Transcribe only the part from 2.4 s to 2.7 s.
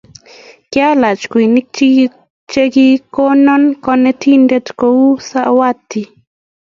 che